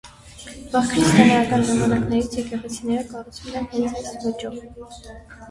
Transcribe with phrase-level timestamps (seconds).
[0.69, 4.59] Վաղ քրիստոնեական ժամանակներից եկեղեցիները կառուցել են հենց այս ոճով։